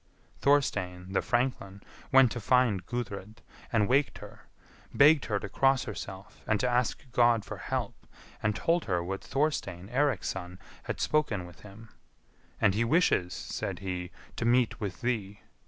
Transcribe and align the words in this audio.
Thorstein, 0.39 1.13
the 1.13 1.21
franklin, 1.21 1.83
went 2.11 2.31
to 2.31 2.39
find 2.39 2.83
Gudrid, 2.87 3.43
and 3.71 3.87
waked 3.87 4.17
her; 4.17 4.47
begged 4.91 5.25
her 5.25 5.39
to 5.39 5.47
cross 5.47 5.83
herself, 5.83 6.41
and 6.47 6.59
to 6.59 6.67
ask 6.67 7.05
God 7.11 7.45
for 7.45 7.57
help, 7.57 8.07
and 8.41 8.55
told 8.55 8.85
her 8.85 9.03
what 9.03 9.23
Thorstein, 9.23 9.89
Eirik's 9.89 10.29
son, 10.29 10.57
had 10.85 10.99
spoken 10.99 11.45
with 11.45 11.59
him; 11.61 11.89
"and 12.59 12.73
he 12.73 12.83
wishes," 12.83 13.31
said 13.31 13.77
he, 13.77 14.09
"to 14.37 14.43
meet 14.43 14.79
with 14.79 15.01
thee. 15.01 15.41